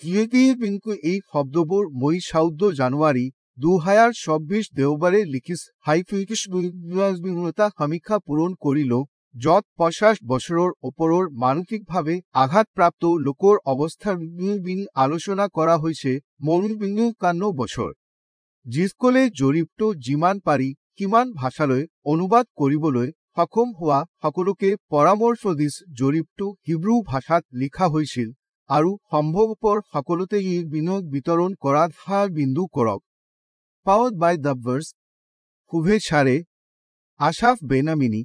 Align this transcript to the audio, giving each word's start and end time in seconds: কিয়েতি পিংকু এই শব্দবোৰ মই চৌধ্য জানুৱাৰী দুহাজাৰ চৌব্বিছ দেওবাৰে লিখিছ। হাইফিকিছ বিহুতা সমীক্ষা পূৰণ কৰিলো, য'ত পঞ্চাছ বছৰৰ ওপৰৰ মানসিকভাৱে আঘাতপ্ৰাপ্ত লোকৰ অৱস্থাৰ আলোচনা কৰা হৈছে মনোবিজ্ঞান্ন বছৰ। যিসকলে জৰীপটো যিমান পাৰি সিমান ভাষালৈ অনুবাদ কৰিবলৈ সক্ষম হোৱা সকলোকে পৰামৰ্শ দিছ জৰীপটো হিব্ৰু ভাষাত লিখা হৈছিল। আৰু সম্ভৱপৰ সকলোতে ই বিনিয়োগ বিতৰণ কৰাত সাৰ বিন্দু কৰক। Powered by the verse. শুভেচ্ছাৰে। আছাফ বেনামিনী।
কিয়েতি 0.00 0.42
পিংকু 0.60 0.92
এই 1.10 1.18
শব্দবোৰ 1.30 1.84
মই 2.02 2.18
চৌধ্য 2.26 2.68
জানুৱাৰী 2.76 3.24
দুহাজাৰ 3.58 4.12
চৌব্বিছ 4.18 4.64
দেওবাৰে 4.78 5.20
লিখিছ। 5.32 5.60
হাইফিকিছ 5.86 6.42
বিহুতা 7.24 7.66
সমীক্ষা 7.78 8.16
পূৰণ 8.26 8.50
কৰিলো, 8.64 9.00
য'ত 9.34 9.64
পঞ্চাছ 9.78 10.16
বছৰৰ 10.30 10.70
ওপৰৰ 10.88 11.24
মানসিকভাৱে 11.42 12.16
আঘাতপ্ৰাপ্ত 12.42 13.02
লোকৰ 13.26 13.56
অৱস্থাৰ 13.72 14.16
আলোচনা 15.04 15.44
কৰা 15.56 15.76
হৈছে 15.82 16.12
মনোবিজ্ঞান্ন 16.46 17.42
বছৰ। 17.60 17.92
যিসকলে 18.66 19.22
জৰীপটো 19.40 19.86
যিমান 20.06 20.36
পাৰি 20.46 20.70
সিমান 20.96 21.26
ভাষালৈ 21.40 21.82
অনুবাদ 22.10 22.44
কৰিবলৈ 22.58 23.08
সক্ষম 23.36 23.68
হোৱা 23.78 24.00
সকলোকে 24.22 24.70
পৰামৰ্শ 24.92 25.42
দিছ 25.60 25.74
জৰীপটো 25.98 26.46
হিব্ৰু 26.66 26.94
ভাষাত 27.10 27.42
লিখা 27.60 27.86
হৈছিল। 27.94 28.28
আৰু 28.70 28.90
সম্ভৱপৰ 29.10 29.78
সকলোতে 29.86 30.38
ই 30.40 30.58
বিনিয়োগ 30.72 31.06
বিতৰণ 31.12 31.54
কৰাত 31.60 31.94
সাৰ 32.00 32.28
বিন্দু 32.34 32.66
কৰক। 32.72 33.00
Powered 33.86 34.12
by 34.16 34.36
the 34.38 34.52
verse. 34.60 34.86
শুভেচ্ছাৰে। 35.72 36.36
আছাফ 37.20 37.64
বেনামিনী। 37.64 38.22